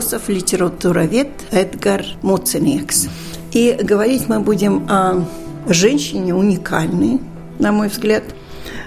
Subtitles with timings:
[0.00, 3.08] Философ-литературовед Эдгар Муценекс.
[3.52, 5.26] И говорить мы будем о
[5.68, 7.20] женщине уникальной,
[7.58, 8.24] на мой взгляд.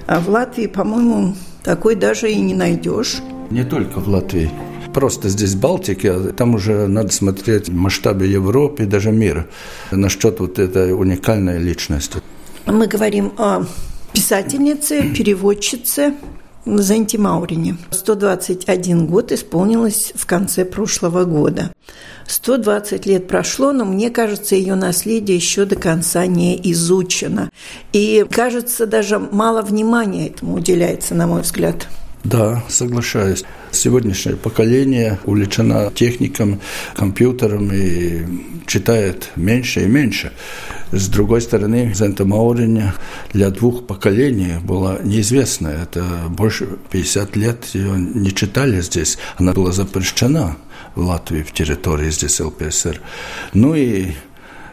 [0.08, 3.18] А в Латвии, по-моему, такой даже и не найдешь.
[3.52, 4.50] Не только в Латвии.
[4.92, 9.46] Просто здесь Балтики, там уже надо смотреть в масштабе Европы, даже мира,
[9.92, 12.22] насчет вот этой уникальной личности.
[12.66, 13.66] Мы говорим о
[14.14, 16.14] писательнице, переводчице,
[16.66, 17.78] Зенти Маурине.
[17.92, 21.72] 121 год исполнилось в конце прошлого года.
[22.28, 27.50] 120 лет прошло, но мне кажется, ее наследие еще до конца не изучено.
[27.92, 31.88] И, кажется, даже мало внимания этому уделяется, на мой взгляд.
[32.24, 33.44] Да, соглашаюсь.
[33.72, 36.62] Сегодняшнее поколение увлечено техником,
[36.96, 38.26] компьютером и
[38.66, 40.32] читает меньше и меньше.
[40.94, 42.96] С другой стороны, Зента Мауриня
[43.34, 45.68] для двух поколений была неизвестна.
[45.68, 49.18] Это больше 50 лет ее не читали здесь.
[49.38, 50.56] Она была запрещена
[50.96, 53.02] в Латвии, в территории здесь ЛПСР.
[53.54, 54.12] Ну и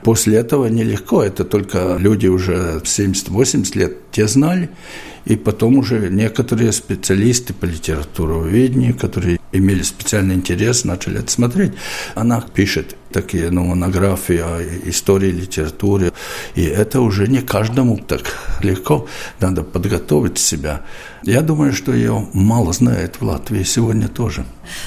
[0.03, 4.71] После этого нелегко, это только люди уже 70-80 лет те знали,
[5.27, 11.73] и потом уже некоторые специалисты по литературоведению, которые имели специальный интерес, начали это смотреть.
[12.15, 16.13] Она пишет такие ну, монографии о истории литературы,
[16.55, 18.23] и это уже не каждому так
[18.63, 19.07] легко,
[19.41, 20.83] надо подготовить себя.
[21.23, 24.45] Я думаю, что ее мало знает в Латвии сегодня тоже.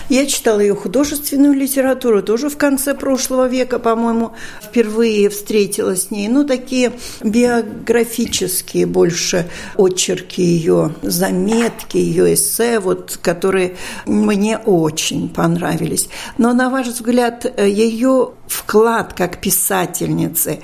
[0.09, 4.31] Я читала ее художественную литературу тоже в конце прошлого века, по-моему,
[4.63, 6.27] впервые встретилась с ней.
[6.29, 9.47] Ну, такие биографические больше
[9.77, 13.75] очерки ее, заметки, ее эссе, вот, которые
[14.07, 16.09] мне очень понравились.
[16.37, 18.12] Но, на ваш взгляд, ее
[18.47, 20.59] вклад как писательницы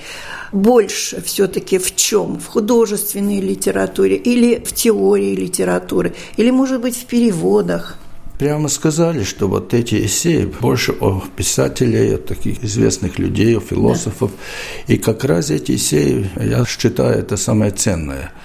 [0.52, 2.40] больше все-таки в чем?
[2.40, 6.14] В художественной литературе или в теории литературы?
[6.38, 7.98] Или, может быть, в переводах?
[8.40, 14.32] Прямо сказали, что вот эти эссе больше о писателей, о таких известных людей, о философов.
[14.88, 14.94] Да.
[14.94, 18.32] И как раз эти эссе, я считаю, это самое ценное–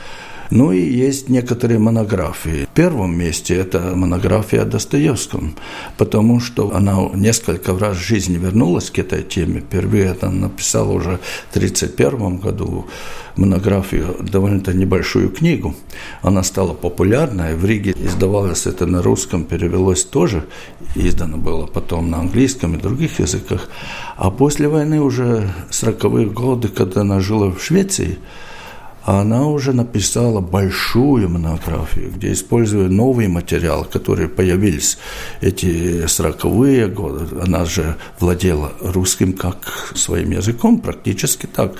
[0.50, 2.64] ну и есть некоторые монографии.
[2.64, 5.54] В первом месте это монография о Достоевском,
[5.96, 9.60] потому что она несколько раз в жизни вернулась к этой теме.
[9.60, 11.18] Впервые она написала уже
[11.50, 12.86] в 1931 году
[13.36, 15.74] монографию, довольно-то небольшую книгу.
[16.22, 17.56] Она стала популярной.
[17.56, 20.44] В Риге издавалось это на русском, перевелось тоже.
[20.94, 23.68] Издано было потом на английском и других языках.
[24.16, 28.18] А после войны уже 40-е годы, когда она жила в Швеции,
[29.04, 34.98] она уже написала большую монографию, где, используя новый материал, которые появились
[35.42, 41.74] эти сороковые годы, она же владела русским как своим языком, практически так.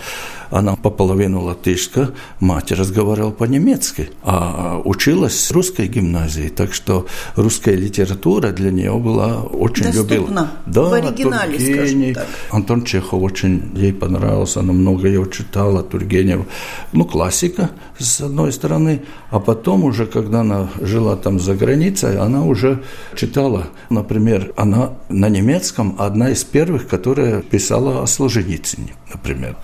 [0.54, 7.74] Она по половину латышка, мать разговаривала по-немецки, а училась в русской гимназии, так что русская
[7.74, 10.14] литература для нее была очень Доступна.
[10.14, 10.50] любила.
[10.66, 12.28] Да, в оригинале, Тургенев, так.
[12.50, 16.46] Антон Чехов очень ей понравился, она много его читала, Тургенев.
[16.92, 22.44] Ну, классика, с одной стороны, а потом уже, когда она жила там за границей, она
[22.44, 22.80] уже
[23.16, 29.56] читала, например, она на немецком одна из первых, которая писала о Солженицыне, например.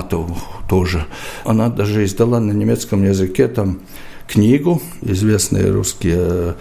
[0.00, 0.36] Ахматову
[0.68, 1.06] тоже.
[1.44, 3.80] Она даже издала на немецком языке там
[4.26, 6.54] книгу, известные русские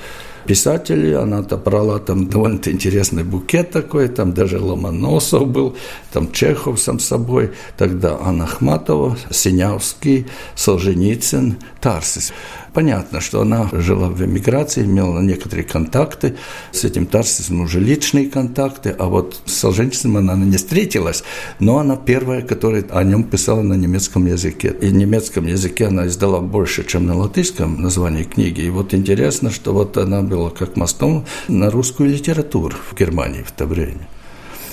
[0.45, 5.75] писатели, она брала там довольно интересный букет такой, там даже Ломоносов был,
[6.11, 10.25] там Чехов сам собой, тогда Анна Ахматова, Синявский,
[10.55, 12.33] Солженицын, Тарсис.
[12.73, 16.35] Понятно, что она жила в эмиграции, имела некоторые контакты.
[16.71, 21.23] С этим Тарсисом уже личные контакты, а вот с Солженицыным она не встретилась,
[21.59, 24.75] но она первая, которая о нем писала на немецком языке.
[24.81, 28.61] И на немецком языке она издала больше, чем на латышском названии книги.
[28.61, 33.51] И вот интересно, что вот она была как мостом на русскую литературу в Германии в
[33.51, 34.07] то время.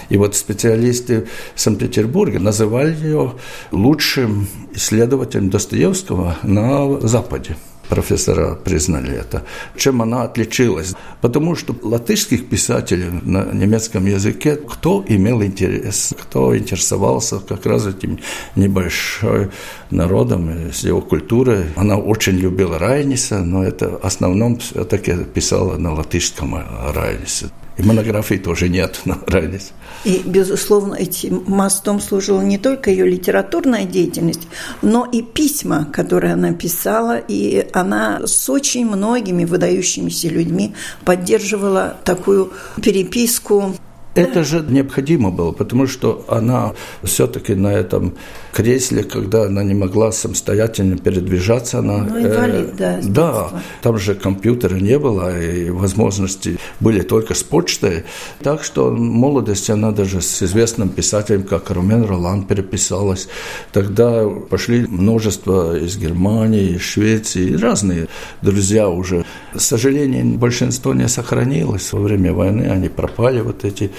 [0.08, 3.32] И вот специалисты Санкт-Петербурга называли ее
[3.72, 7.56] лучшим исследователем Достоевского на Западе.
[7.88, 9.43] Профессора признали это.
[9.77, 10.94] Чем она отличилась?
[11.21, 18.19] Потому что латышских писателей на немецком языке, кто имел интерес, кто интересовался как раз этим
[18.56, 19.50] небольшим
[19.91, 21.67] народом, с его культурой.
[21.77, 26.55] Она очень любила Райниса, но это в основном все-таки писала на латышском
[26.94, 27.47] Райнисе.
[27.78, 29.73] И монографий тоже нет на Райнисе.
[30.05, 34.49] И, безусловно, этим мостом служила не только ее литературная деятельность,
[34.82, 40.75] но и письма, которые она писала, и она с очень многими выдающимися людьми
[41.05, 42.52] поддерживала такую
[42.82, 43.75] переписку
[44.17, 46.72] это же необходимо было, потому что она
[47.02, 48.14] все-таки на этом
[48.56, 51.99] кресле, когда она не могла самостоятельно передвижаться, она...
[51.99, 53.00] Ну, инвалид, э, да.
[53.03, 58.05] Да, там же компьютера не было, и возможности были только с почтой.
[58.43, 63.29] Так что молодости она даже с известным писателем, как Ромен Ролан, переписалась.
[63.73, 68.06] Тогда пошли множество из Германии, из Швеции, разные
[68.41, 69.26] друзья уже.
[69.53, 71.93] К сожалению, большинство не сохранилось.
[71.93, 73.91] Во время войны они пропали, вот эти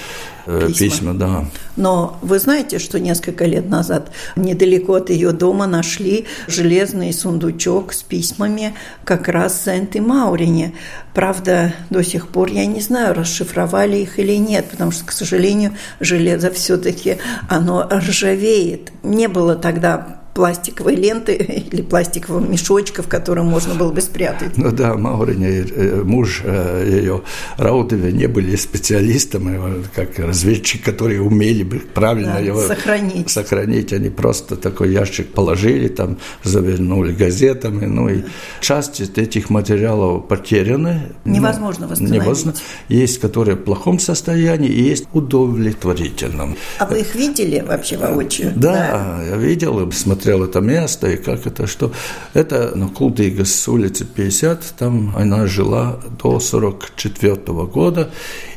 [0.47, 0.73] письма.
[0.73, 1.45] письма, да.
[1.75, 8.03] Но вы знаете, что несколько лет назад недалеко от ее дома нашли железный сундучок с
[8.03, 8.73] письмами
[9.03, 10.73] как раз Сент и Маурине.
[11.13, 15.75] Правда, до сих пор я не знаю, расшифровали их или нет, потому что, к сожалению,
[15.99, 17.17] железо все-таки
[17.49, 18.91] оно ржавеет.
[19.03, 21.33] Не было тогда пластиковой ленты
[21.71, 24.55] или пластикового мешочка, в котором можно было бы спрятать.
[24.55, 27.23] Ну да, Мауриня, э, муж э, ее
[27.57, 33.31] Раудове не были специалистами, как разведчик, которые умели бы правильно да, его сохранить.
[33.31, 33.93] сохранить.
[33.93, 37.87] Они просто такой ящик положили, там завернули газетами.
[37.87, 38.21] Ну и
[38.61, 41.13] часть этих материалов потеряны.
[41.25, 42.21] Невозможно восстановить.
[42.21, 42.61] Невозможно.
[42.89, 46.57] Есть, которые в плохом состоянии, и есть удовлетворительном.
[46.77, 48.53] А вы их видели вообще воочию?
[48.55, 49.23] Да, да.
[49.31, 51.91] я видел, смотрел смотрел это место, и как это, что
[52.33, 58.09] это на Кулдыгас с улицы 50, там она жила до 44 -го года,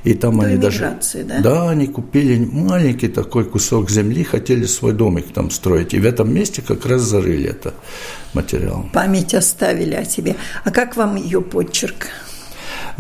[0.04, 0.98] и там до они даже...
[1.24, 1.40] да?
[1.40, 6.34] Да, они купили маленький такой кусок земли, хотели свой домик там строить, и в этом
[6.34, 7.72] месте как раз зарыли это
[8.34, 8.84] материал.
[8.92, 10.34] Память оставили о себе.
[10.64, 12.08] А как вам ее почерк?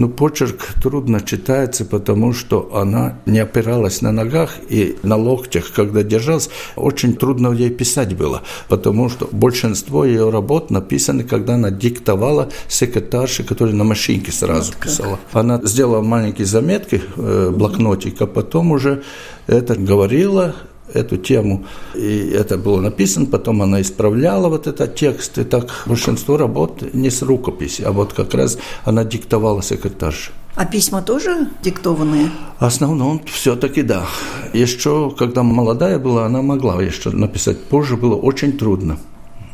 [0.00, 6.02] Ну, почерк трудно читается, потому что она не опиралась на ногах и на локтях, когда
[6.02, 6.48] держалась.
[6.74, 13.44] Очень трудно ей писать было, потому что большинство ее работ написаны, когда она диктовала секретарше,
[13.44, 15.18] которая на машинке сразу вот писала.
[15.32, 19.02] Она сделала маленькие заметки, э, блокнотик, а потом уже
[19.48, 20.54] это говорила,
[20.94, 21.64] эту тему,
[21.94, 27.10] и это было написано, потом она исправляла вот этот текст, и так большинство работ не
[27.10, 30.32] с рукописи, а вот как раз она диктовала секретарше.
[30.56, 32.30] А письма тоже диктованные?
[32.58, 34.06] В основном все-таки да.
[34.52, 37.62] Еще, когда молодая была, она могла еще написать.
[37.62, 38.98] Позже было очень трудно.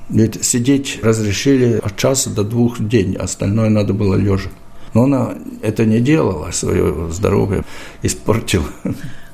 [0.08, 4.50] Ведь сидеть разрешили от часа до двух в день, остальное надо было лежа.
[4.94, 7.64] Но она это не делала, свое здоровье
[8.02, 8.64] испортила.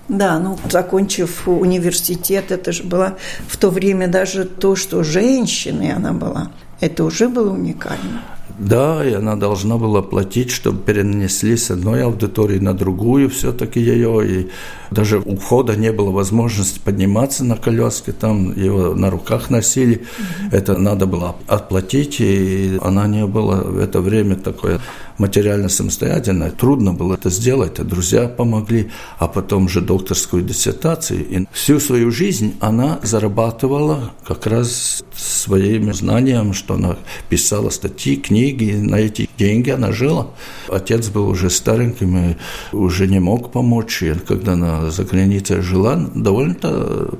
[0.09, 3.17] Да, ну, закончив университет, это же было
[3.47, 6.51] в то время даже то, что женщиной она была,
[6.81, 8.23] это уже было уникально.
[8.59, 14.29] Да, и она должна была платить, чтобы перенесли с одной аудитории на другую все-таки ее.
[14.29, 14.51] И
[14.91, 19.97] даже у входа не было возможности подниматься на коляске, там его на руках носили.
[19.97, 20.49] Mm-hmm.
[20.53, 24.81] Это надо было оплатить, и она не была в это время такое
[25.19, 26.51] материально самостоятельная.
[26.51, 31.27] Трудно было это сделать, а друзья помогли, а потом же докторскую диссертацию.
[31.29, 36.97] И всю свою жизнь она зарабатывала как раз своим знанием, что она
[37.29, 40.29] писала статьи, книги, и на эти деньги она жила.
[40.69, 42.37] Отец был уже стареньким и
[42.73, 44.03] уже не мог помочь.
[44.03, 46.55] И когда она за границей жила, довольно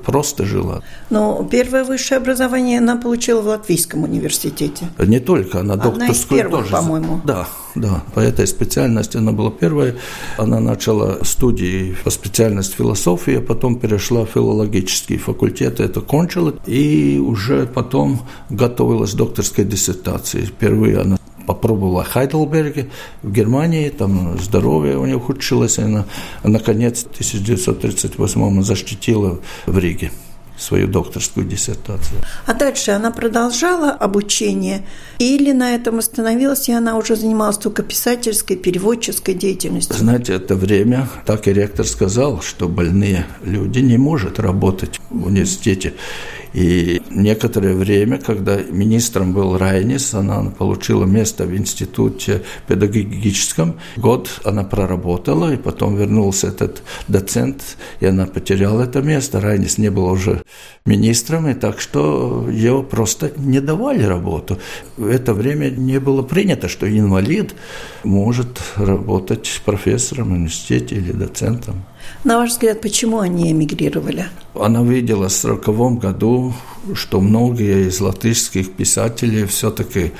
[0.05, 0.81] просто жила.
[1.09, 4.89] Но первое высшее образование она получила в Латвийском университете.
[4.99, 6.71] Не только, она докторскую Одна из первых, тоже.
[6.71, 7.21] по-моему.
[7.23, 9.95] Да, да, по этой специальности она была первая.
[10.37, 17.19] Она начала студии по специальности философии, а потом перешла в филологический факультет, это кончила, и
[17.19, 20.41] уже потом готовилась к докторской диссертации.
[20.45, 22.89] Впервые она попробовала Хайдельберге,
[23.21, 26.05] в Германии, там здоровье у нее ухудшилось, и она,
[26.43, 30.11] наконец, в 1938 защитила в Риге
[30.57, 32.21] свою докторскую диссертацию.
[32.45, 34.85] А дальше она продолжала обучение
[35.19, 39.95] или на этом остановилась, и она уже занималась только писательской, переводческой деятельностью?
[39.97, 45.93] Знаете, это время, так и ректор сказал, что больные люди не могут работать в университете.
[46.53, 53.79] И некоторое время, когда министром был Райнис, она получила место в институте педагогическом.
[53.97, 59.41] Год она проработала, и потом вернулся этот доцент, и она потеряла это место.
[59.41, 60.43] Райнис не был уже
[60.85, 64.59] министром, и так что ее просто не давали работу.
[64.95, 67.55] В это время не было принято, что инвалид
[68.03, 71.83] может работать профессором в университете или доцентом.
[72.23, 74.27] На ваш взгляд, почему они эмигрировали?
[74.53, 76.53] Она видела в 1940 году,
[76.93, 80.11] что многие из латышских писателей все-таки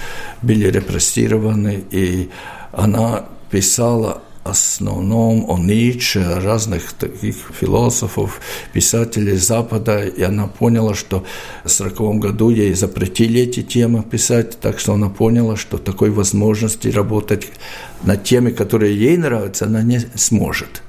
[0.41, 2.29] были репрессированы, и
[2.71, 8.41] она писала основном о Ницше, разных таких философов,
[8.73, 11.19] писателей Запада, и она поняла, что
[11.63, 16.89] в 1940 году ей запретили эти темы писать, так что она поняла, что такой возможности
[16.89, 17.47] работать
[18.03, 20.83] над темами, которые ей нравятся, она не сможет.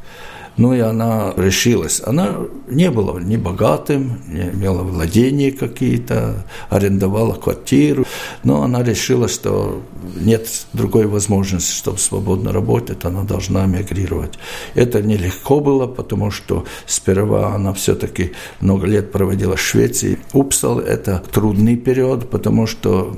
[0.57, 2.01] Ну и она решилась.
[2.05, 2.37] Она
[2.69, 8.05] не была ни богатым, не имела владения какие-то, арендовала квартиру,
[8.45, 9.83] но она решила, что
[10.17, 14.35] нет другой возможности, чтобы свободно работать, она должна мигрировать.
[14.75, 20.19] Это нелегко было, потому что сперва она все-таки много лет проводила в Швеции.
[20.33, 23.17] Упсал– это трудный период, потому что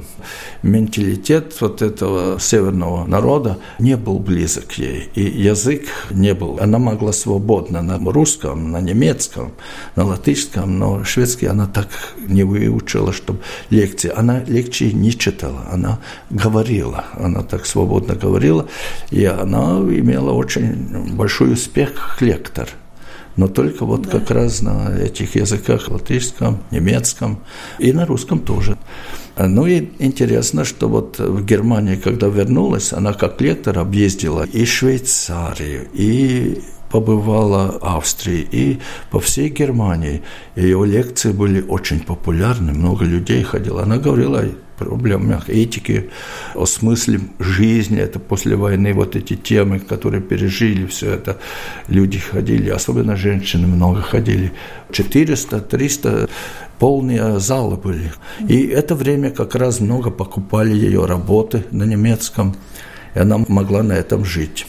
[0.63, 6.59] менталитет вот этого северного народа не был близок ей, и язык не был.
[6.61, 9.51] Она могла свободно на русском, на немецком,
[9.97, 11.89] на латышском, но шведский она так
[12.29, 13.41] не выучила, чтобы
[13.71, 14.13] лекции.
[14.17, 15.99] Она лекции не читала, она
[16.31, 18.69] говорила, она так свободно говорила,
[19.11, 22.69] и она имела очень большой успех как лектор
[23.37, 24.13] но только вот да.
[24.13, 27.41] как раз на этих языках, латышском, немецком
[27.79, 28.79] и на русском тоже.
[29.37, 35.87] Ну и интересно, что вот в Германии, когда вернулась, она как лектор объездила и Швейцарию,
[35.93, 40.23] и побывала в Австрии и по всей Германии.
[40.55, 43.83] Ее лекции были очень популярны, много людей ходило.
[43.83, 46.11] Она говорила о проблемах этики,
[46.55, 47.99] о смысле жизни.
[47.99, 51.39] Это после войны вот эти темы, которые пережили, все это
[51.89, 54.53] люди ходили, особенно женщины много ходили.
[54.93, 56.29] 400, 300
[56.79, 58.13] полные залы были.
[58.49, 62.55] И это время как раз много покупали ее работы на немецком,
[63.15, 64.67] и она могла на этом жить.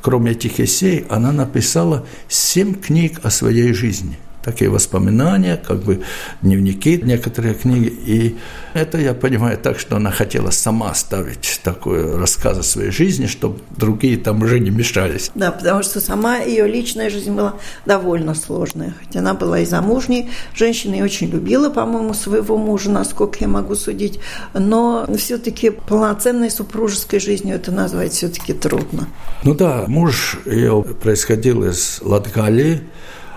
[0.00, 6.02] Кроме этих эссей, она написала семь книг о своей жизни– такие воспоминания, как бы
[6.42, 7.86] дневники, некоторые книги.
[7.86, 8.38] И
[8.74, 13.60] это я понимаю так, что она хотела сама ставить такой рассказ о своей жизни, чтобы
[13.76, 15.30] другие там уже не мешались.
[15.34, 17.54] Да, потому что сама ее личная жизнь была
[17.86, 18.94] довольно сложная.
[19.04, 23.74] Хотя она была и замужней женщиной, и очень любила, по-моему, своего мужа, насколько я могу
[23.74, 24.20] судить.
[24.54, 29.08] Но все-таки полноценной супружеской жизнью это назвать все-таки трудно.
[29.44, 32.80] Ну да, муж ее происходил из Латгалии,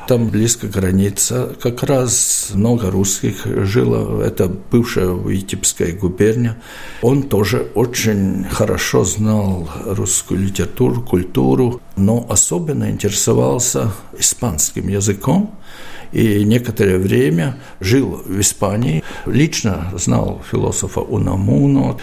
[0.07, 1.55] там близко граница.
[1.61, 4.21] Как раз много русских жило.
[4.21, 6.57] Это бывшая Витебская губерния.
[7.01, 15.55] Он тоже очень хорошо знал русскую литературу, культуру, но особенно интересовался испанским языком
[16.11, 19.03] и некоторое время жил в Испании.
[19.25, 21.99] Лично знал философа Унамуну,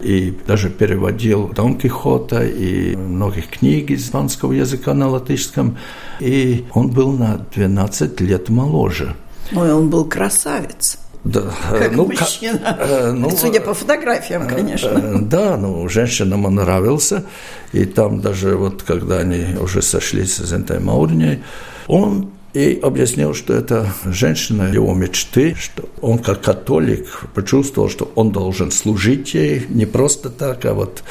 [0.00, 5.78] и даже переводил Дон Кихота и многих книг из испанского языка на латышском.
[6.20, 9.14] И он был на 12 лет моложе.
[9.54, 10.98] Ой, он был красавец.
[11.24, 12.76] Да, как ну, мужчина.
[12.78, 14.88] Э, ну, Судя по фотографиям, э, конечно.
[14.88, 17.24] Э, да, ну, женщинам он нравился.
[17.72, 21.42] И там даже вот, когда они уже сошлись с Зентой Маурней,
[21.88, 28.32] он и объяснил, что это женщина его мечты, что он как католик почувствовал, что он
[28.32, 31.04] должен служить ей не просто так, а вот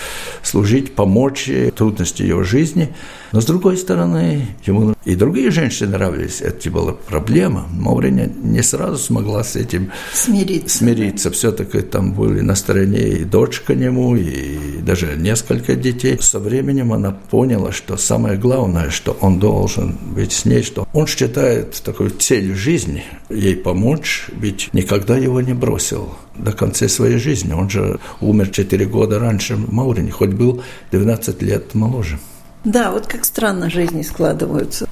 [0.44, 2.94] служить, помочь ей, трудности ее жизни–
[3.32, 6.42] но с другой стороны, ему и другие женщины нравились.
[6.42, 7.66] Это была проблема.
[7.72, 10.78] Маурения не сразу смогла с этим смириться.
[10.78, 11.32] смириться.
[11.32, 16.18] Все-таки там были на стороне и дочка нему, и даже несколько детей.
[16.22, 21.08] Со временем она поняла, что самое главное, что он должен быть с ней, что он
[21.08, 21.37] считает
[21.84, 27.54] такой целью жизни ей помочь, ведь никогда его не бросил до конца своей жизни.
[27.54, 32.20] Он же умер 4 года раньше Маурини, хоть был 12 лет моложе.
[32.64, 34.88] Да, вот как странно жизни складываются.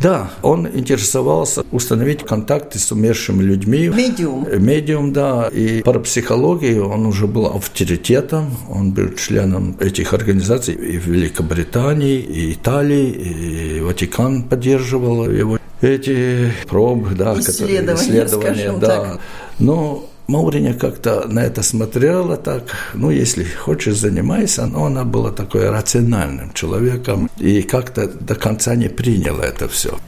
[0.00, 3.88] Да, он интересовался установить контакты с умершими людьми.
[3.88, 4.46] Медиум.
[4.58, 5.48] Медиум, да.
[5.52, 8.56] И по психологии он уже был авторитетом.
[8.68, 15.58] Он был членом этих организаций и в Великобритании, и Италии, и Ватикан поддерживал его.
[15.80, 18.86] Эти пробы, да, исследования, исследования да.
[18.86, 19.20] Так.
[19.58, 22.62] Но Мауриня как-то на это смотрела так,
[22.94, 28.88] ну, если хочешь, занимайся, но она была такой рациональным человеком и как-то до конца не
[28.88, 29.98] приняла это все.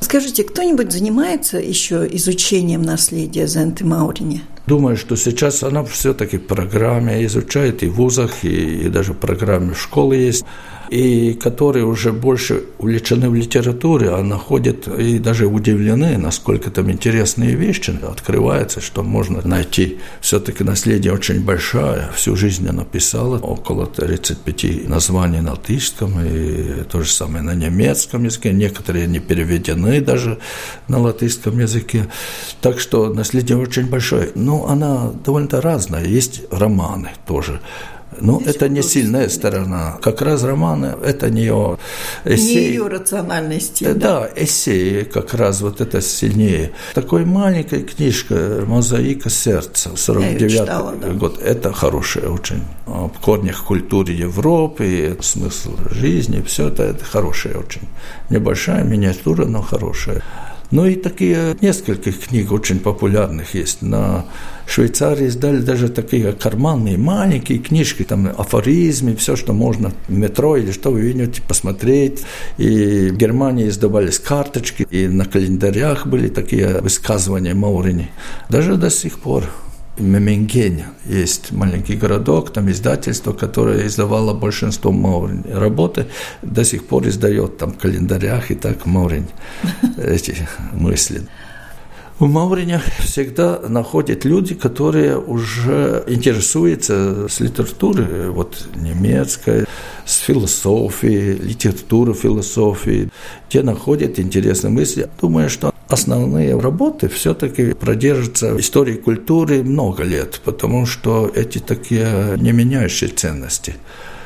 [0.00, 4.42] Скажите, кто-нибудь занимается еще изучением наследия Зенты Маурине?
[4.66, 9.16] Думаю, что сейчас она все-таки в программе изучает и в вузах, и, и даже в
[9.16, 10.44] программе в школе есть
[10.92, 17.54] и которые уже больше увлечены в литературе, а находят и даже удивлены, насколько там интересные
[17.54, 20.00] вещи открываются, что можно найти.
[20.20, 22.10] Все-таки наследие очень большое.
[22.14, 28.24] Всю жизнь она писала около 35 названий на латышском и то же самое на немецком
[28.24, 28.52] языке.
[28.52, 30.40] Некоторые не переведены даже
[30.88, 32.08] на латышском языке.
[32.60, 34.28] Так что наследие очень большое.
[34.34, 36.04] Но она довольно-то разная.
[36.04, 37.60] Есть романы тоже.
[38.20, 39.98] Ну, Здесь это не сильная сторона.
[40.02, 41.78] Как раз романы– это не ее
[42.24, 42.54] эссей.
[42.54, 43.84] Не ее рациональности.
[43.84, 46.72] Да, да, эссеи как раз вот это сильнее.
[46.94, 50.92] Такой маленькая книжка «Мозаика сердца», 49 да.
[51.14, 51.40] год.
[51.42, 52.62] Это хорошая очень.
[52.86, 57.88] О корнях культуры Европы, смысл жизни, все это, это хорошая очень.
[58.30, 60.22] Небольшая миниатюра, но хорошая.
[60.72, 63.82] Ну и такие несколько книг очень популярных есть.
[63.82, 64.24] На
[64.66, 70.72] Швейцарии издали даже такие карманные маленькие книжки, там афоризмы, все, что можно в метро или
[70.72, 72.22] что вы видите, посмотреть.
[72.56, 78.10] И в Германии издавались карточки, и на календарях были такие высказывания Маурини.
[78.48, 79.44] Даже до сих пор
[79.98, 85.44] Мемингене есть маленький городок, там издательство, которое издавало большинство Маурин.
[85.52, 86.06] Работы
[86.42, 89.26] до сих пор издает там в календарях и так Маурин
[89.98, 90.34] эти
[90.72, 91.22] мысли.
[92.18, 99.64] В Маурине всегда находят люди, которые уже интересуются с литературой, вот немецкой,
[100.04, 103.10] с философией, литературой философии,
[103.48, 105.08] те находят интересные мысли.
[105.20, 112.36] Думаю, что основные работы все-таки продержатся в истории культуры много лет, потому что эти такие
[112.38, 113.74] не меняющие ценности.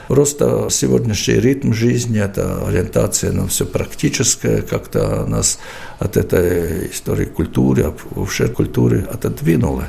[0.09, 5.59] Просто сегодняшний ритм жизни, это ориентация на все практическое, как-то нас
[5.99, 9.89] от этой истории культуры, вообще культуры отодвинуло.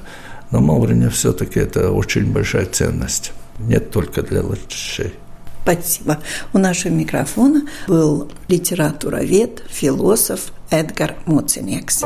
[0.50, 3.34] Но Маурине все-таки это очень большая ценность.
[3.60, 5.14] Нет только для латышей.
[5.68, 6.20] Спасибо.
[6.54, 12.04] У нашего микрофона был литературовед, философ Эдгар Муцинекс.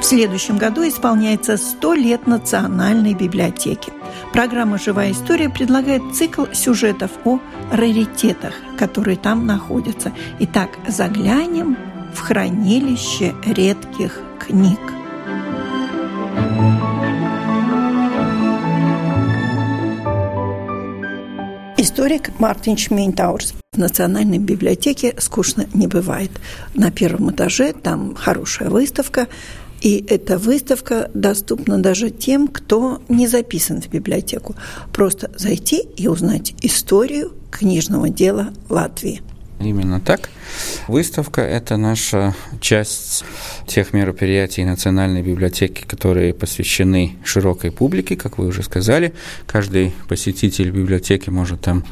[0.00, 3.92] В следующем году исполняется 100 лет Национальной библиотеки.
[4.32, 7.38] Программа «Живая история» предлагает цикл сюжетов о
[7.70, 10.12] раритетах, которые там находятся.
[10.40, 11.76] Итак, заглянем
[12.16, 14.80] в хранилище редких книг.
[21.82, 23.54] Историк Мартин Шмейнтаурс.
[23.72, 26.30] В Национальной библиотеке скучно не бывает.
[26.74, 29.28] На первом этаже там хорошая выставка,
[29.80, 34.56] и эта выставка доступна даже тем, кто не записан в библиотеку.
[34.92, 39.22] Просто зайти и узнать историю книжного дела Латвии.
[39.60, 40.30] Именно так.
[40.88, 43.24] Выставка– это наша часть
[43.66, 49.12] тех мероприятий Национальной библиотеки, которые посвящены широкой публике, как вы уже сказали.
[49.46, 51.84] Каждый посетитель библиотеки может там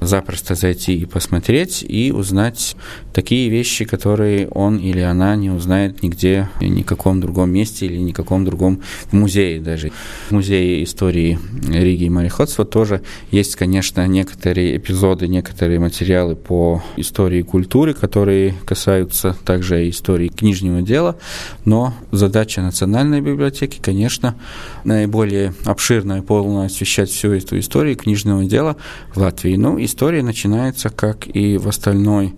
[0.00, 2.76] запросто зайти и посмотреть, и узнать
[3.12, 7.96] такие вещи, которые он или она не узнает нигде, ни в каком другом месте или
[7.98, 8.80] ни в каком другом
[9.12, 9.90] музее даже.
[10.28, 17.42] В музее истории Риги и мореходства тоже есть, конечно, некоторые эпизоды, некоторые материалы по истории
[17.42, 21.16] культуры, которые касаются также истории книжного дела,
[21.64, 24.36] но задача Национальной библиотеки, конечно,
[24.84, 28.76] наиболее обширно и полно освещать всю эту историю книжного дела
[29.14, 29.56] в Латвии.
[29.56, 32.34] Ну, история начинается, как и в остальной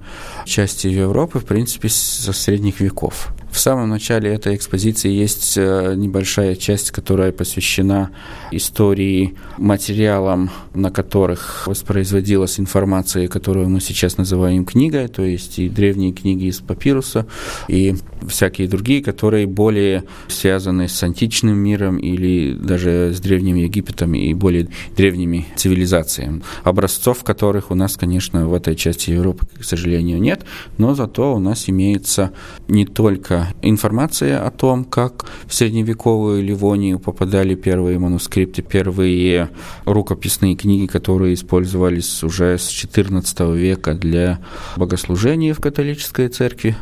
[0.46, 3.28] части Европы, в принципе, со средних веков.
[3.50, 8.10] В самом начале этой экспозиции есть э, небольшая часть, которая посвящена
[8.52, 16.12] истории материалам, на которых воспроизводилась информация, которую мы сейчас называем книгой, то есть и древние
[16.12, 17.26] книги из папируса,
[17.68, 17.96] и
[18.28, 24.68] всякие другие, которые более связаны с античным миром или даже с Древним Египетом и более
[24.96, 26.42] древними цивилизациями.
[26.62, 30.44] Образцов которых у нас, конечно, в этой части Европы, к сожалению, нет,
[30.78, 32.32] но зато у нас имеется
[32.68, 39.50] не только информация о том, как в средневековую Ливонию попадали первые манускрипты, первые
[39.84, 44.40] рукописные книги, которые использовались уже с XIV века для
[44.76, 46.76] богослужения в католической церкви,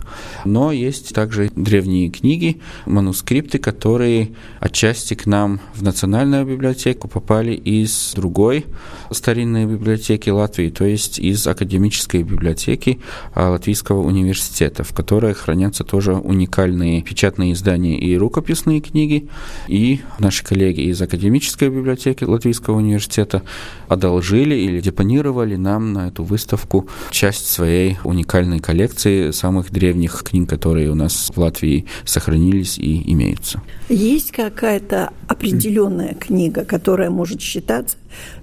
[0.44, 8.12] но есть также древние книги, манускрипты, которые отчасти к нам в Национальную библиотеку попали из
[8.14, 8.66] другой
[9.10, 13.00] старинной библиотеки Латвии, то есть из академической библиотеки
[13.34, 19.28] Латвийского университета, в которой хранятся тоже уникальные уникальные печатные издания и рукописные книги.
[19.68, 23.42] И наши коллеги из Академической библиотеки Латвийского университета
[23.86, 30.90] одолжили или депонировали нам на эту выставку часть своей уникальной коллекции самых древних книг, которые
[30.90, 33.60] у нас в Латвии сохранились и имеются.
[33.90, 37.98] Есть какая-то определенная книга, которая может считаться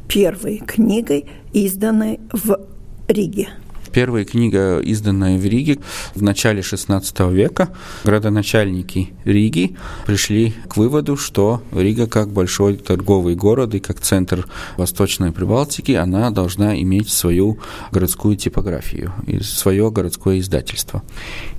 [0.08, 2.60] первой книгой, изданной в
[3.08, 3.50] Риге?
[3.96, 5.78] Первая книга, изданная в Риге
[6.16, 7.70] в начале XVI века,
[8.04, 15.32] градоначальники Риги пришли к выводу, что Рига как большой торговый город и как центр Восточной
[15.32, 17.58] Прибалтики, она должна иметь свою
[17.94, 21.02] городскую типографию и свое городское издательство.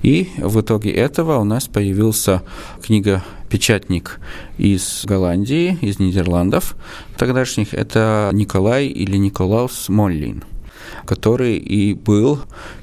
[0.03, 2.43] И в итоге этого у нас появился
[2.85, 4.19] книга печатник
[4.59, 6.75] из Голландии, из Нидерландов
[7.17, 10.43] тогдашних, это Николай или Николаус Моллин–
[11.05, 12.39] который и был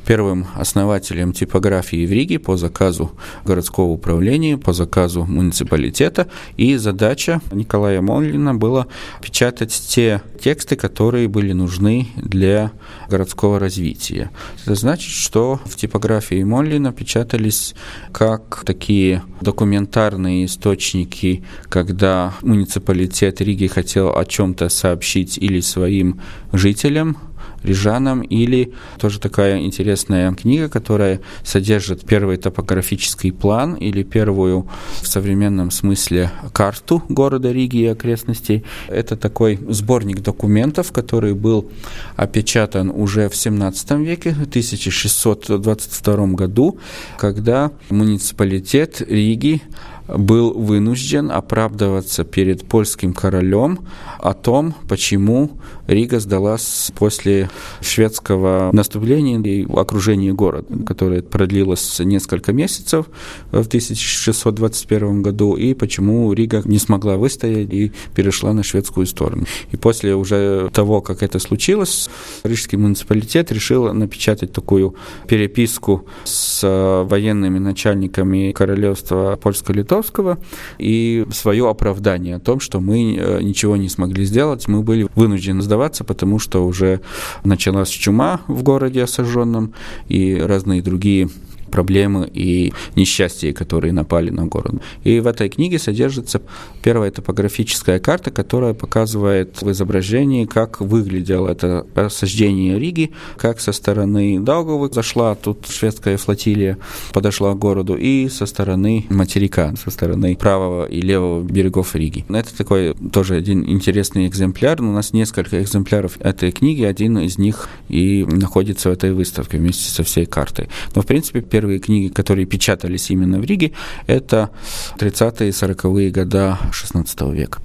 [0.07, 3.13] первым основателем типографии в Риге по заказу
[3.45, 6.29] городского управления, по заказу муниципалитета.
[6.57, 8.87] И задача Николая Моллина была
[9.21, 12.73] печатать те тексты, которые были нужны для
[13.09, 14.31] городского развития.
[14.65, 17.75] Это значит, что в типографии Моллина печатались
[18.13, 26.21] как такие документарные источники, когда муниципалитет Риги хотел о чем-то сообщить или своим
[26.53, 27.17] жителям,
[27.65, 34.69] рижанам, или тоже такая интересная книга, которая содержит первый топографический план или первую
[35.01, 38.65] в современном смысле карту города Риги и окрестностей.
[38.89, 41.71] Это такой сборник документов, который был
[42.17, 46.79] опечатан уже в 17 веке, в 1622 году,
[47.19, 49.63] когда муниципалитет Риги
[50.09, 53.81] был вынужден оправдываться перед польским королем
[54.19, 55.53] о том, почему
[55.87, 63.07] Рига сдалась после шведского наступления и окружения города, которое продлилось несколько месяцев
[63.51, 69.45] в 1621 году, и почему Рига не смогла выстоять и перешла на шведскую сторону.
[69.73, 72.09] И после уже того, как это случилось,
[72.43, 74.95] Рижский муниципалитет решил напечатать такую
[75.29, 80.39] переписку с военными начальниками королевства польско-литовского
[80.79, 85.63] и свое оправдание о том, что мы э, ничего не смогли сделать, мы были вынуждены
[85.63, 87.01] сдавать сдаваться, потому что уже
[87.45, 89.75] началась чума в городе осажденном
[90.09, 91.29] и разные другие
[91.75, 94.75] проблемы и несчастья, которые напали на город.
[95.03, 96.41] И в этой книге содержится
[96.85, 104.39] первая топографическая карта, которая показывает в изображении, как выглядело это осаждение Риги, как со стороны
[104.39, 106.79] Даугавы зашла тут шведская флотилия,
[107.13, 112.25] подошла к городу, и со стороны материка, со стороны правого и левого берегов Риги.
[112.29, 114.81] Это такой тоже один интересный экземпляр.
[114.81, 119.91] У нас несколько экземпляров этой книги, один из них и находится в этой выставке вместе
[119.91, 120.69] со всей картой.
[120.95, 123.73] Но, в принципе, первый первые книги, которые печатались именно в Риге,
[124.07, 124.51] это
[124.99, 127.59] 30-е и 40-е года XVI века.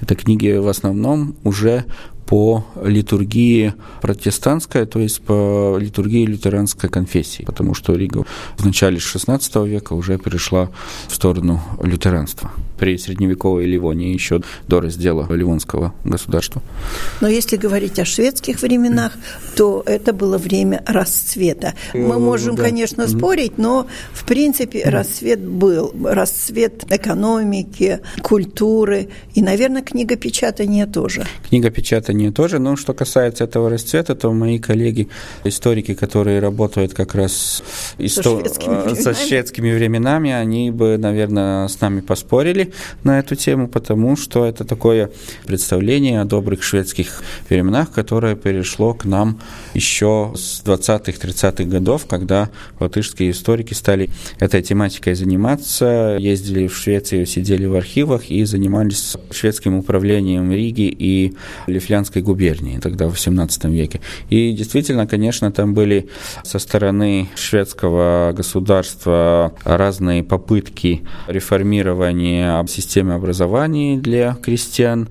[0.00, 1.84] Это книги в основном уже
[2.26, 8.24] по литургии протестантской, то есть по литургии лютеранской конфессии, потому что Рига
[8.56, 10.68] в начале XVI века уже перешла
[11.08, 16.62] в сторону лютеранства при средневековой Ливонии еще до раздела Ливонского государства.
[17.20, 19.12] Но если говорить о шведских временах,
[19.56, 21.74] то это было время расцвета.
[21.92, 22.64] Мы можем, да.
[22.64, 25.94] конечно, спорить, но в принципе расцвет был.
[26.04, 31.24] Расцвет экономики, культуры и, наверное, книгопечатания тоже.
[31.48, 32.58] Книгопечатание тоже.
[32.58, 35.08] Но что касается этого расцвета, то мои коллеги,
[35.44, 37.62] историки, которые работают как раз
[37.98, 42.63] со, шведскими, со шведскими временами, они бы, наверное, с нами поспорили
[43.02, 45.10] на эту тему, потому что это такое
[45.46, 49.40] представление о добрых шведских временах, которое перешло к нам
[49.74, 52.50] еще с 20-30-х годов, когда
[52.80, 59.76] латышские историки стали этой тематикой заниматься, ездили в Швецию, сидели в архивах и занимались шведским
[59.76, 61.34] управлением Риги и
[61.66, 64.00] Лифлянской губернии тогда в 17 веке.
[64.30, 66.08] И действительно, конечно, там были
[66.42, 75.08] со стороны шведского государства разные попытки реформирования об системе образования для крестьян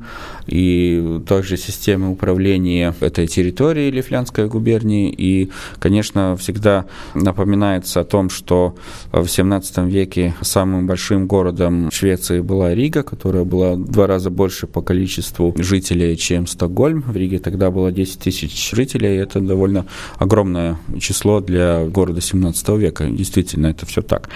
[0.48, 5.14] и также системы управления этой территорией Лифлянской губернии.
[5.16, 8.76] И, конечно, всегда напоминается о том, что
[9.12, 14.68] в XVII веке самым большим городом Швеции была Рига, которая была в два раза больше
[14.68, 17.02] по количеству жителей, чем Стокгольм.
[17.02, 19.86] В Риге тогда было 10 тысяч жителей, это довольно
[20.18, 23.06] огромное число для города 17 века.
[23.06, 24.30] Действительно, это все так.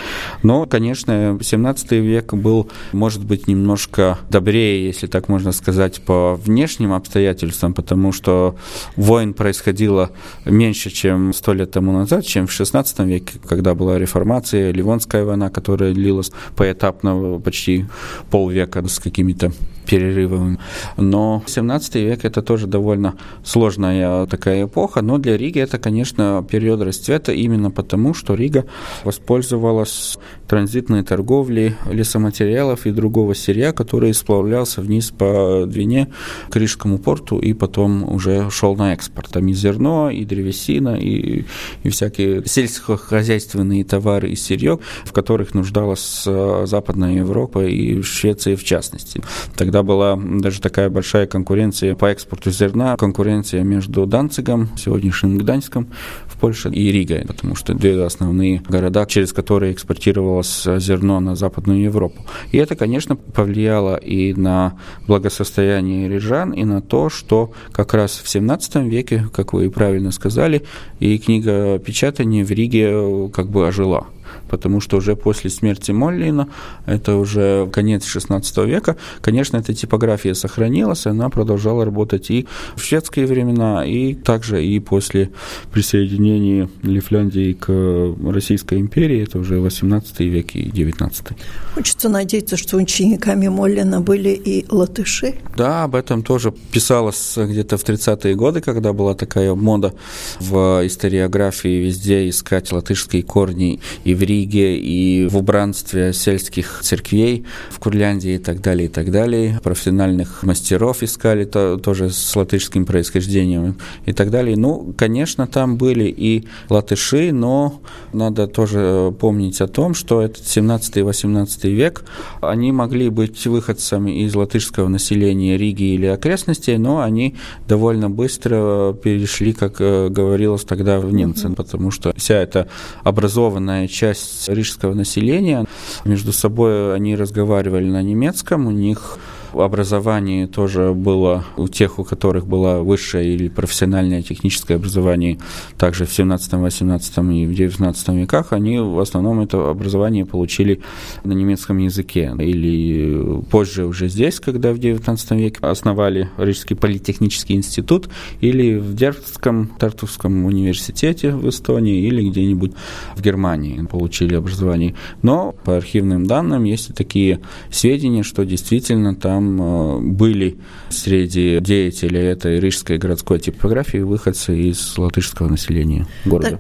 [0.43, 6.35] Но, конечно, 17 век был, может быть, немножко добрее, если так можно сказать, сказать, по
[6.35, 8.55] внешним обстоятельствам, потому что
[8.95, 10.09] войн происходило
[10.45, 15.49] меньше, чем сто лет тому назад, чем в XVI веке, когда была реформация, Ливонская война,
[15.49, 17.85] которая длилась поэтапно почти
[18.29, 19.51] полвека с какими-то
[19.87, 20.59] перерывами.
[20.97, 26.81] Но 17 век это тоже довольно сложная такая эпоха, но для Риги это, конечно, период
[26.81, 28.65] расцвета именно потому, что Рига
[29.03, 36.07] воспользовалась транзитной торговлей лесоматериалов и другого сырья, который сплавлялся вниз по Двине
[36.49, 39.29] к Рижскому порту и потом уже шел на экспорт.
[39.31, 41.45] Там и зерно, и древесина, и,
[41.83, 48.63] и всякие сельскохозяйственные товары и сырье, в которых нуждалась э, Западная Европа и Швеция в
[48.63, 49.21] частности.
[49.55, 55.87] Тогда была даже такая большая конкуренция по экспорту зерна, конкуренция между Данцигом, сегодняшним Гданьском
[56.25, 61.81] в Польше, и Ригой, потому что две основные города, через которые экспортировалось зерно на Западную
[61.81, 62.25] Европу.
[62.51, 68.29] И это, конечно, повлияло и на благосостояние рижан, и на то, что как раз в
[68.29, 70.63] 17 веке, как вы правильно сказали,
[70.99, 74.07] и книга печатания в Риге как бы ожила
[74.49, 76.47] потому что уже после смерти Моллина,
[76.85, 83.25] это уже конец XVI века, конечно, эта типография сохранилась, она продолжала работать и в шведские
[83.25, 85.31] времена, и также и после
[85.71, 91.35] присоединения Лифляндии к Российской империи, это уже XVIII век и XIX.
[91.73, 95.35] Хочется надеяться, что учениками Моллина были и латыши.
[95.55, 99.93] Да, об этом тоже писалось где-то в 30-е годы, когда была такая мода
[100.39, 107.79] в историографии везде искать латышские корни и в Риге, и в убранстве сельских церквей в
[107.79, 109.59] Курляндии и так далее, и так далее.
[109.63, 114.55] Профессиональных мастеров искали то, тоже с латышским происхождением и так далее.
[114.55, 117.81] Ну, конечно, там были и латыши, но
[118.13, 122.03] надо тоже помнить о том, что этот 17 и 18 век,
[122.41, 127.35] они могли быть выходцами из латышского населения Риги или окрестностей, но они
[127.67, 132.67] довольно быстро перешли, как э, говорилось тогда, в немцы, потому что вся эта
[133.03, 135.65] образованная часть рижского населения,
[136.05, 139.17] между собой они разговаривали на немецком, у них
[139.53, 145.37] образование тоже было у тех, у которых было высшее или профессиональное техническое образование,
[145.77, 150.81] также в 17, 18 и в 19 веках, они в основном это образование получили
[151.23, 152.33] на немецком языке.
[152.39, 158.09] Или позже уже здесь, когда в 19 веке основали Рижский политехнический институт,
[158.41, 162.73] или в Дербском Тартовском университете в Эстонии, или где-нибудь
[163.15, 164.95] в Германии получили образование.
[165.21, 167.39] Но по архивным данным есть такие
[167.71, 170.57] сведения, что действительно там там э, были
[170.89, 176.51] среди деятелей этой рижской городской типографии выходцы из латышского населения города.
[176.51, 176.59] Так.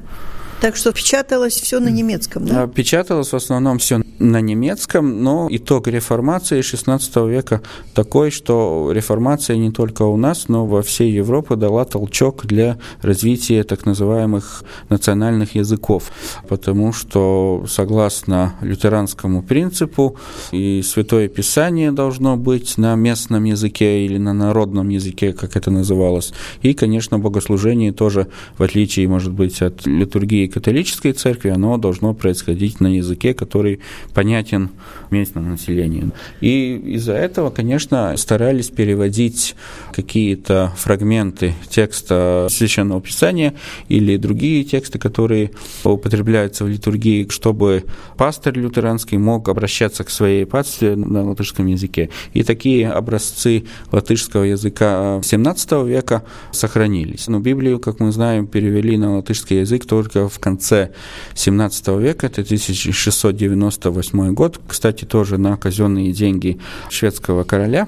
[0.59, 2.63] Так что печаталось все на немецком, да?
[2.63, 7.61] А, печаталось в основном все на немецком, но итог реформации XVI века
[7.93, 13.63] такой, что реформация не только у нас, но во всей Европе дала толчок для развития
[13.63, 16.11] так называемых национальных языков,
[16.47, 20.17] потому что согласно лютеранскому принципу
[20.51, 26.33] и Святое Писание должно быть на местном языке или на народном языке, как это называлось,
[26.63, 32.79] и, конечно, богослужение тоже, в отличие, может быть, от литургии католической церкви, оно должно происходить
[32.79, 33.79] на языке, который
[34.13, 34.69] понятен
[35.11, 36.11] местному населению.
[36.41, 39.55] И из-за этого, конечно, старались переводить
[39.93, 43.53] какие-то фрагменты текста Священного Писания
[43.89, 45.51] или другие тексты, которые
[45.83, 47.83] употребляются в литургии, чтобы
[48.17, 52.09] пастор лютеранский мог обращаться к своей пастве на латышском языке.
[52.33, 57.27] И такие образцы латышского языка XVII века сохранились.
[57.27, 60.91] Но Библию, как мы знаем, перевели на латышский язык только в в конце
[61.33, 67.87] 17 века, это 1698 год, кстати, тоже на казенные деньги шведского короля,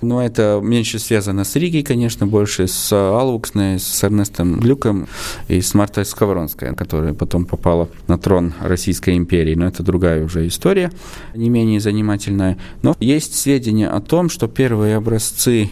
[0.00, 5.08] но это меньше связано с Ригой, конечно, больше с Алвуксной, с Эрнестом Глюком
[5.48, 10.46] и с Мартой Сковоронской, которая потом попала на трон Российской империи, но это другая уже
[10.46, 10.90] история,
[11.34, 12.56] не менее занимательная.
[12.82, 15.70] Но есть сведения о том, что первые образцы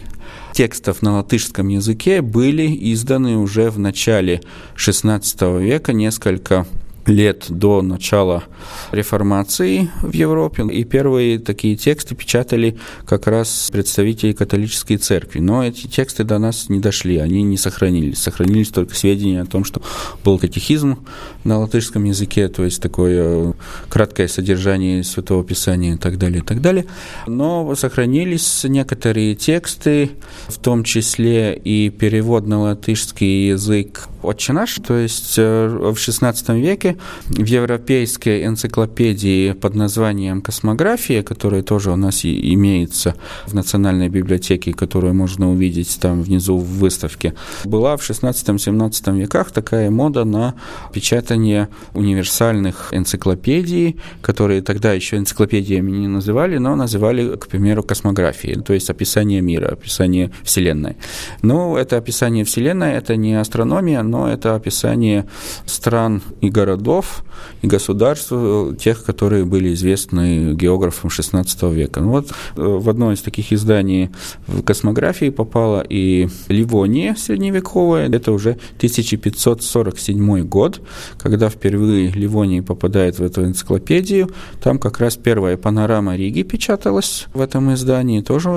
[0.53, 4.41] текстов на латышском языке были изданы уже в начале
[4.75, 6.65] XVI века, несколько
[7.09, 8.43] лет до начала
[8.91, 10.63] реформации в Европе.
[10.63, 15.39] И первые такие тексты печатали как раз представители католической церкви.
[15.39, 18.19] Но эти тексты до нас не дошли, они не сохранились.
[18.19, 19.81] Сохранились только сведения о том, что
[20.23, 20.99] был катехизм
[21.43, 23.53] на латышском языке, то есть такое
[23.89, 26.85] краткое содержание Святого Писания и так далее, и так далее.
[27.27, 30.11] Но сохранились некоторые тексты,
[30.47, 36.59] в том числе и перевод на латышский язык «Отче наш», то есть э, в XVI
[36.59, 44.09] веке в европейской энциклопедии под названием «Космография», которая тоже у нас и имеется в Национальной
[44.09, 50.55] библиотеке, которую можно увидеть там внизу в выставке, была в XVI-XVII веках такая мода на
[50.93, 58.73] печатание универсальных энциклопедий, которые тогда еще энциклопедиями не называли, но называли, к примеру, космографией, то
[58.73, 60.97] есть описание мира, описание Вселенной.
[61.41, 65.25] Но это описание Вселенной, это не астрономия, но это описание
[65.65, 67.23] стран и городов,
[67.61, 68.31] и государств,
[68.79, 72.01] тех, которые были известны географам XVI века.
[72.01, 74.09] Ну вот э, в одно из таких изданий
[74.47, 80.81] в космографии попала и Ливония средневековая, это уже 1547 год,
[81.17, 84.29] когда впервые Ливония попадает в эту энциклопедию.
[84.61, 88.49] Там как раз первая панорама Риги печаталась в этом издании, тоже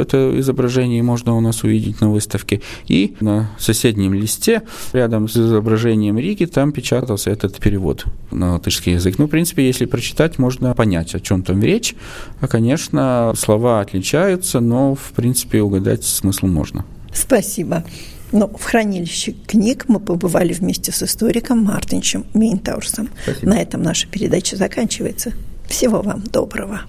[0.00, 2.60] это изображение можно у нас увидеть на выставке.
[2.86, 4.62] И на соседнем листе,
[5.00, 9.18] рядом с изображением Риги, там печатался этот перевод на латышский язык.
[9.18, 11.94] Ну, в принципе, если прочитать, можно понять, о чем там речь.
[12.40, 16.84] А, конечно, слова отличаются, но, в принципе, угадать смысл можно.
[17.14, 17.82] Спасибо.
[18.30, 23.08] Но в хранилище книг мы побывали вместе с историком Мартинчем Мейнтаурсом.
[23.42, 25.32] На этом наша передача заканчивается.
[25.66, 26.82] Всего вам доброго.